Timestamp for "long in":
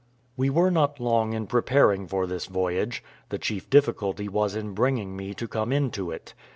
0.99-1.45